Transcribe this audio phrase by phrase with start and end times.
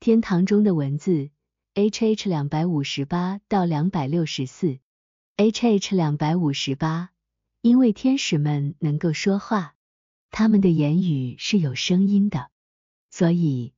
[0.00, 1.28] 天堂中的文字
[1.74, 4.78] ，H H 两百五十八到两百六十四
[5.36, 7.10] ，H H 两百五十八，
[7.60, 9.74] 因为天使们能够说话，
[10.30, 12.48] 他们的言语是有声音的，
[13.10, 13.74] 所以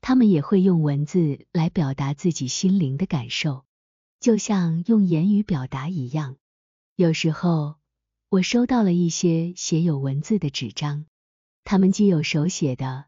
[0.00, 3.64] 他们也会用文字来表达自己心灵的感受，
[4.20, 6.36] 就像用言语表达一样。
[6.94, 7.74] 有时候，
[8.28, 11.06] 我收到了一些写有文字的纸张，
[11.64, 13.06] 它们既有手写的，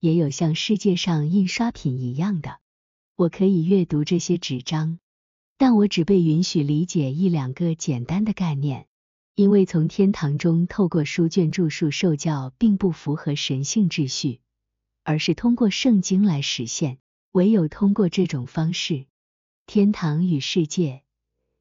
[0.00, 2.58] 也有像世界上印刷品一样的。
[3.14, 4.98] 我可以阅读这些纸张，
[5.58, 8.86] 但我只被允许理解一两个简单的概念，
[9.34, 14.40] 因为从天堂中透过书卷著述受教，并不符合神性秩序，
[15.04, 16.98] 而是通过圣经来实现。
[17.32, 19.06] 唯有通过这种方式，
[19.64, 21.02] 天堂与世界。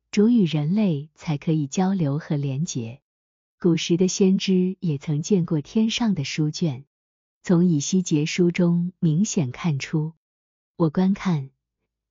[0.09, 3.02] 主与人类才可以交流和连结。
[3.59, 6.85] 古时的先知也曾见过天上的书卷，
[7.49, 10.13] 从以西结书中明显看出。
[10.76, 11.49] 我观看，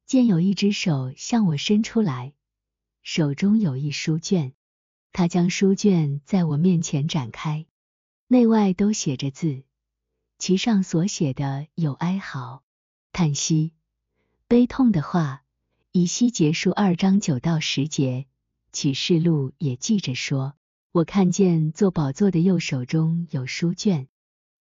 [0.04, 2.32] 见有一只手向我伸出来，
[3.02, 4.54] 手中有一书卷，
[5.12, 7.66] 他将书卷在我面前展开，
[8.26, 9.62] 内外都写着字，
[10.40, 12.64] 其上所写的有哀嚎、
[13.12, 13.74] 叹息、
[14.48, 15.44] 悲痛的话。
[15.92, 18.26] 以西结束二章九到十节，
[18.72, 20.56] 启示录也记着说
[20.90, 24.08] ：“我看见做宝座的右手中有书卷，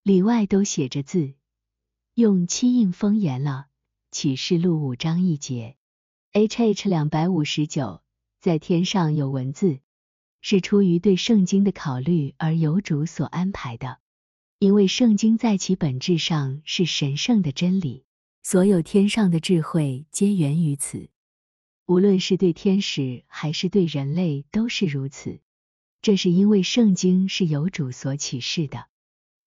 [0.08, 1.34] 里外都写着字，
[2.14, 3.68] 用漆印封严了。”
[4.10, 5.76] 启示录五章一节。
[6.32, 8.02] H H 两百五十九，
[8.40, 9.80] 在天上有文字，
[10.40, 13.98] 是出于对圣经的考虑而由主所安排的，
[14.60, 18.06] 因为圣经在其本质上是神圣的真理，
[18.44, 21.10] 所有天上的智慧皆源于此。
[21.86, 25.42] 无论是对天使还是对人类都是如此。
[26.02, 28.88] 这是因为圣经是由主所启示的，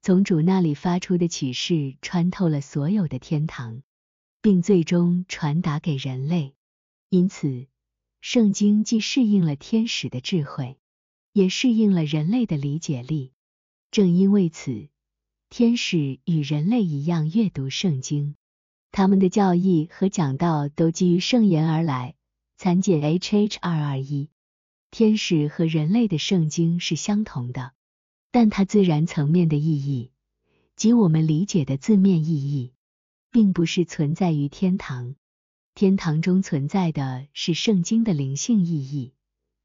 [0.03, 3.83] 从主那里发出的启示穿透了所有的天堂，
[4.41, 6.55] 并最终传达给人类。
[7.09, 7.67] 因此，
[8.19, 10.79] 圣经既适应了天使的智慧，
[11.33, 13.31] 也适应了人类的理解力。
[13.91, 14.89] 正因为此，
[15.51, 18.35] 天使与人类一样阅读圣经，
[18.91, 22.15] 他们的教义和讲道都基于圣言而来。
[22.57, 24.29] 参见 H H 二二一，
[24.89, 27.73] 天使和人类的圣经是相同的，
[28.31, 30.11] 但它自然层面的意义
[30.75, 32.73] 及我们理解的字面意义，
[33.29, 35.15] 并不是存在于天堂。
[35.75, 39.13] 天堂中存在的是圣经的灵性意义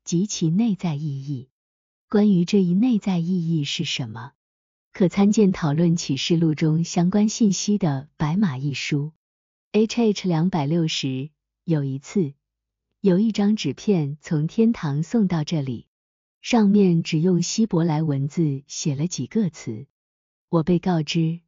[0.05, 1.49] 及其内在意义。
[2.09, 4.33] 关于这一内在意义是什么，
[4.93, 9.13] 可参见讨论启示录中相关信息的《白马》一书。
[9.73, 11.31] H H 两百六十，
[11.65, 12.35] 有一次。
[13.01, 15.87] 有一张纸片从天堂送到这里，
[16.49, 19.89] 上面只用希伯来文字写了几个词。
[20.49, 21.41] 我被告知，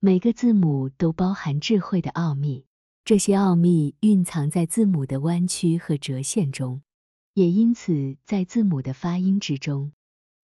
[0.00, 2.64] 每个字母都包含智慧的奥秘，
[3.04, 6.80] 这些奥秘蕴藏在字母的弯曲和折线中，
[7.34, 9.92] 也因此在字母的发音之中。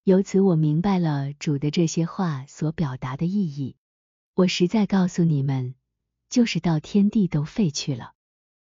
[0.05, 3.77] 由此我明白了主的这些话所表达的意义。
[4.35, 5.75] 我实在告诉你们，
[6.29, 8.13] 就是到天地都废去了。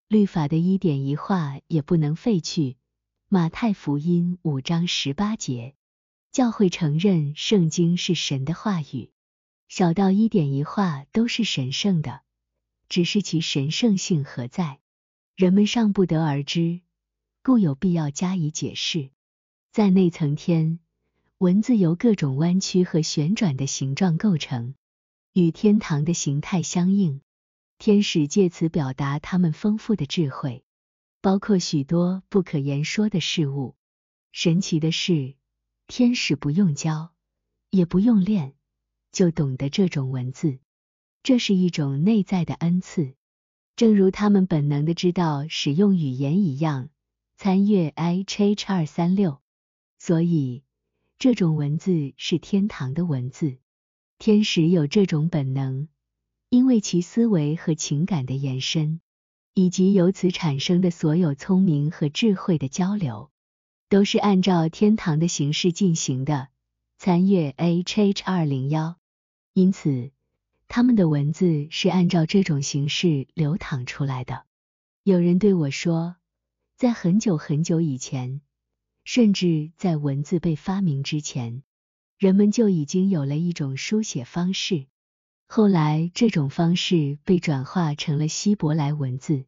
[0.07, 2.77] 律法的一点一画也不能废去。
[3.27, 5.73] 马太福音五章十八节，
[6.31, 9.09] 教会承认圣经是神的话语，
[9.67, 12.21] 小到一点一画都是神圣的，
[12.87, 14.79] 只是其神圣性何在，
[15.35, 16.81] 人们尚不得而知，
[17.41, 19.09] 故有必要加以解释。
[19.71, 20.79] 在内层天，
[21.39, 24.75] 文字由各种弯曲和旋转的形状构成，
[25.33, 27.21] 与天堂的形态相应。
[27.79, 30.63] 天使借此表达他们丰富的智慧，
[31.25, 33.75] 包括许多不可言说的事物。
[34.31, 35.33] 神奇的是，
[35.87, 37.15] 天使不用教，
[37.71, 38.53] 也不用练，
[39.11, 40.59] 就懂得这种文字。
[41.23, 43.15] 这是一种内在的恩赐，
[43.75, 46.89] 正如他们本能的知道使用语言一样。
[47.37, 49.41] 参阅 I H H 二三六。
[49.97, 50.61] 所以，
[51.17, 53.57] 这种文字是天堂的文字。
[54.19, 55.87] 天使有这种本能。
[56.49, 59.01] 因为其思维和情感的延伸，
[59.55, 63.31] 以及由此产生的所有聪明和智慧的交流，
[63.87, 66.49] 都是按照天堂的形式进行的。
[66.97, 68.97] 参阅 H H 二零幺。
[69.53, 70.11] 因此，
[70.67, 74.43] 他们的文字是按照这种形式流淌出来的。
[75.03, 76.17] 有人对我说，
[76.75, 78.41] 在很久很久以前，
[79.05, 81.63] 甚至在文字被发明之前，
[82.17, 84.87] 人们就已经有了一种书写方式。
[85.47, 89.45] 后来，这种方式被转化成了希伯来文字。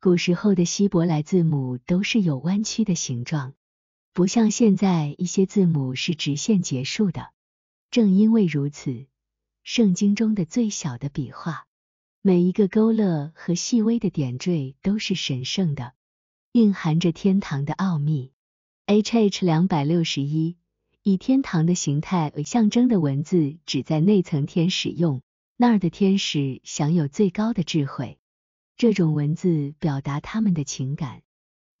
[0.00, 3.54] 古时候的希伯来字母都是有弯曲的形状，
[4.12, 7.30] 不像现在一些字母是直线结束的。
[7.90, 9.06] 正因为如此，
[9.64, 11.66] 圣经中的最小的笔画
[12.22, 15.94] 每一个勾勒和细微的点缀都是神圣的，
[16.52, 18.32] 蕴含着天堂的奥秘。
[18.86, 20.56] H H 两百六十一，
[21.02, 25.22] 以天堂的形态为象征的文字，只在内层天使用，
[25.62, 28.18] 那儿的天使享有最高的智慧。
[28.78, 31.20] 这种文字表达他们的情感，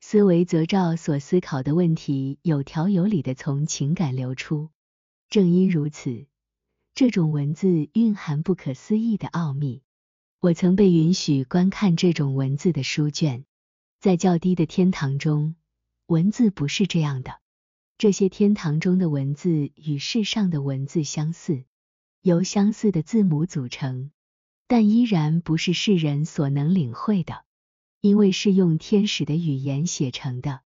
[0.02, 4.68] 思维则照所思考的问题，有条有理的从情感流出。
[5.30, 6.26] 正因如此，
[6.94, 9.80] 这种文字蕴含不可思议的奥秘。
[10.40, 13.46] 我曾被允许观看这种文字的书卷，
[13.98, 15.54] 在较低的天堂中，
[16.04, 17.40] 文字不是这样的。
[17.96, 21.64] 这些天堂中的文字与世上的文字相似，
[22.22, 24.10] 由相似的字母组成，
[24.66, 27.44] 但依然不是世人所能领会的，
[28.02, 30.60] 因为是用天使的语言写成的，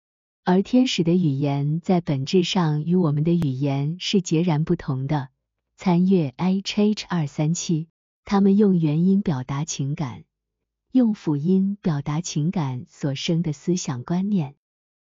[0.45, 5.29] 而天使的语言在本质上与我们的语言是截然不同的。
[5.75, 7.87] 参阅 H H 二三七。
[8.23, 10.23] 他们用元音表达情感，
[10.91, 14.55] 用辅音表达情感所生的思想观念，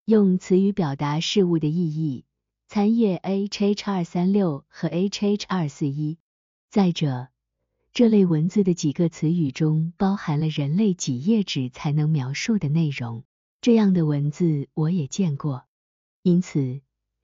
[0.05, 2.25] 用词语表达事物的意义。
[2.69, 6.19] 参阅 H H 二三六和 H H 二四一。
[6.75, 7.29] 再者，
[7.93, 13.23] 这类文字的几个词语中包含了人类几页纸才能描述的内容。
[13.61, 15.67] 这样的文字我也见过。
[16.23, 16.81] 因此，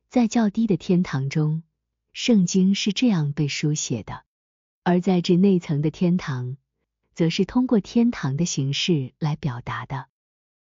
[0.09, 1.65] 在较低的天堂中，
[2.13, 4.23] 圣经是这样被书写的。
[4.85, 6.57] 而在这内层的天堂，
[7.13, 10.07] 则是通过天堂的形式来表达的。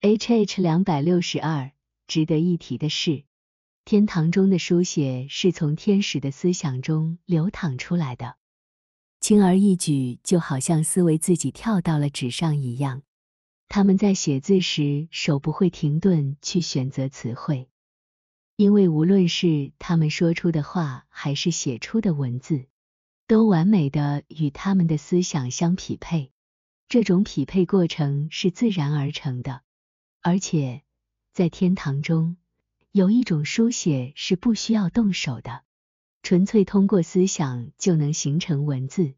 [0.02, 1.72] H H 两百六十二，
[2.06, 3.24] 值得一提的是，
[3.84, 8.36] 天堂中的书写是从天使的思想中流淌出来的，
[9.26, 13.02] 轻而易举，就好像思维自己跳到了纸上一样。
[13.68, 17.68] 他们在写字时手不会停顿去选择词汇，
[18.56, 22.68] 因为无论是他们说出的话，还是写出的文字。
[23.26, 26.32] 都完美的与他们的思想相匹配，
[26.88, 29.64] 这种匹配过程是自然而成的，
[30.22, 30.84] 而且
[31.34, 32.38] 在天堂中
[32.92, 35.64] 有一种书写是不需要动手的，
[36.26, 39.14] 纯粹通过思想就能形成文字，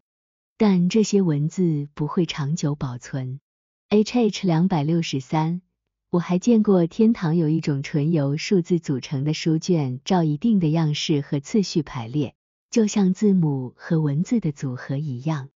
[0.57, 3.39] 但这些文字不会长久保存。
[3.87, 5.61] H H 两百六十三，
[6.09, 12.35] 我还见过天堂有一种纯由数字组成的书卷，照一定的样式和次序排列。
[12.69, 15.47] 就像字母和文字的组合一样，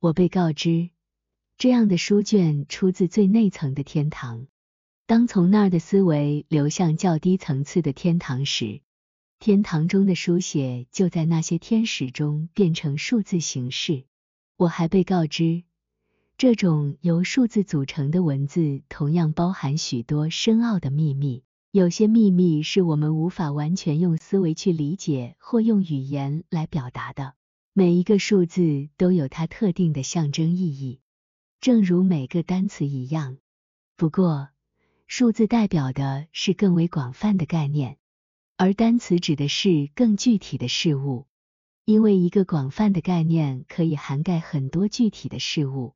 [0.00, 0.90] 我被告知
[1.56, 4.48] 这样的书卷出自最内层的天堂。
[5.06, 8.82] 当从那儿的思维流向较低层次的天堂时，
[9.42, 14.04] 天堂中的书写就在那些天使中变成数字形式。
[14.58, 15.62] 我还被告知，
[16.36, 21.42] 这种由数字组成的文字同样包含许多深奥的秘密。
[21.70, 27.32] 有些秘密是我们无法完全用思维去理解或用语言来表达的。
[27.72, 31.00] 每一个数字都有它特定的象征意义，
[31.62, 33.38] 正如每个单词一样。
[33.96, 34.50] 不过，
[35.06, 37.96] 数字代表的是更为广泛的概念，
[38.60, 41.26] 而单词指的是更具体的事物。
[41.86, 45.94] 因为一个广泛的概念可以涵盖很多具体的事物。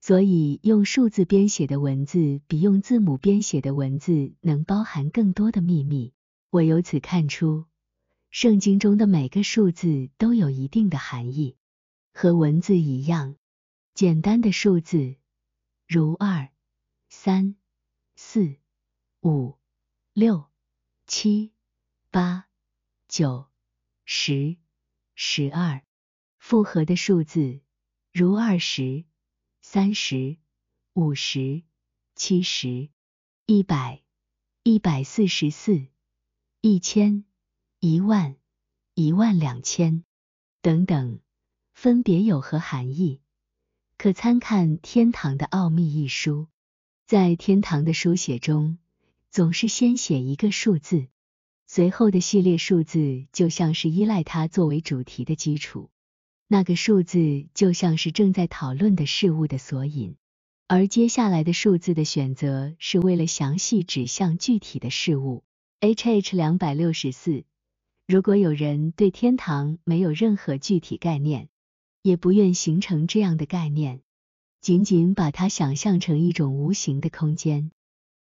[0.00, 6.14] 所以，用数字编写的文字比用字母编写的文字能包含更多的秘密。
[6.50, 7.64] 我由此看出，
[8.30, 11.56] 圣经中的每个数字都有一定的含义，
[12.12, 13.34] 和文字一样。
[13.92, 15.16] 简单的数字，
[15.88, 16.48] 如二、
[17.08, 17.56] 三、
[18.14, 18.54] 四、
[19.20, 19.56] 五、
[20.12, 20.44] 六、
[21.08, 21.50] 七、
[22.14, 22.46] 八、
[23.08, 23.46] 九、
[24.04, 24.56] 十、
[25.16, 25.82] 十二；
[26.38, 27.60] 复合的数字，
[28.12, 29.04] 如二十。
[29.60, 30.36] 三十、
[30.92, 31.64] 五十、
[32.14, 32.88] 七十、
[33.46, 34.04] 一百、
[34.62, 35.88] 一百四十四、
[36.60, 37.24] 一千、
[37.80, 38.36] 一万、
[38.94, 40.04] 一万两千
[40.62, 41.18] 等等，
[41.72, 43.22] 分别有何含义？
[43.98, 46.46] 可参看《天堂的奥秘》一书。
[47.08, 48.78] 在天堂的书写中，
[49.32, 51.08] 总是先写一个数字，
[51.66, 55.90] 随后的系列数字就像是依赖它作为主题的基础。
[56.46, 60.16] 那个数字就像是正在讨论的事物的索引，
[60.68, 65.42] 而接下来的数字的选择是为了详细指向具体的事物。
[65.80, 67.44] H H 两百六十四。
[68.06, 71.48] 如果有人对天堂没有任何具体概念，
[72.02, 74.02] 也不愿形成这样的概念，
[74.60, 77.70] 仅仅把它想象成一种无形的空间，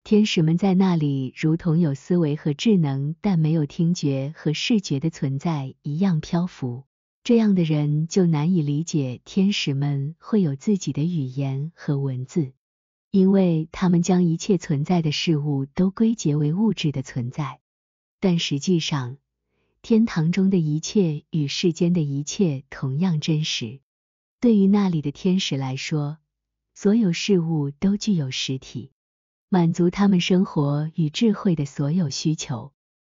[0.06, 6.84] 天使们在那里如同有思维和智能，但没有听觉和视觉的存在一样漂浮。
[7.24, 12.52] 这样的人就难以理解天使们会有自己的语言和文字，
[13.12, 17.62] 因为他们将一切存在的事物都归结为物质的存在。
[18.20, 19.18] 但实际上，
[19.82, 23.80] 天堂中的一切与世间的一切同样真实。
[24.42, 26.18] 对于那里的天使来说，
[26.76, 28.92] 所有事物都具有实体，
[29.54, 32.72] 满足他们生活与智慧的所有需求。